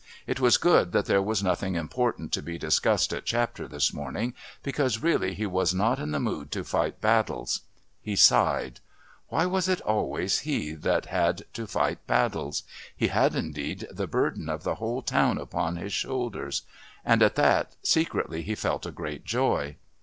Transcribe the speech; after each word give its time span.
It 0.25 0.39
was 0.39 0.57
good 0.57 0.93
that 0.93 1.05
there 1.05 1.21
was 1.21 1.43
nothing 1.43 1.75
important 1.75 2.31
to 2.33 2.41
be 2.41 2.57
discussed 2.57 3.13
at 3.13 3.23
Chapter 3.23 3.67
this 3.67 3.93
morning, 3.93 4.33
because 4.63 4.97
really 5.03 5.35
he 5.35 5.45
was 5.45 5.75
not 5.75 5.99
in 5.99 6.09
the 6.09 6.19
mood 6.19 6.51
to 6.53 6.63
fight 6.63 6.99
battles. 6.99 7.61
He 8.01 8.15
sighed. 8.15 8.79
Why 9.27 9.45
was 9.45 9.69
it 9.69 9.79
always 9.81 10.39
he 10.39 10.73
that 10.73 11.05
had 11.05 11.43
to 11.53 11.67
fight 11.67 12.07
battles? 12.07 12.63
He 12.95 13.09
had 13.09 13.35
indeed 13.35 13.85
the 13.91 14.07
burden 14.07 14.49
of 14.49 14.63
the 14.63 14.73
whole 14.81 15.03
town 15.03 15.37
upon 15.37 15.75
his 15.75 15.93
shoulders. 15.93 16.63
And 17.05 17.21
at 17.21 17.35
that 17.35 17.75
secretly 17.83 18.41
he 18.41 18.55
felt 18.55 18.87
a 18.87 18.91
great 18.91 19.23
joy. 19.23 19.75